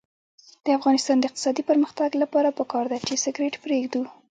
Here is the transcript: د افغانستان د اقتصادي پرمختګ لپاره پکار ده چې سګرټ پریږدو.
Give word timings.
د 0.65 0.67
افغانستان 0.77 1.15
د 1.19 1.23
اقتصادي 1.29 1.63
پرمختګ 1.69 2.09
لپاره 2.23 2.55
پکار 2.59 2.85
ده 2.91 2.97
چې 3.07 3.21
سګرټ 3.23 3.53
پریږدو. 3.63 4.01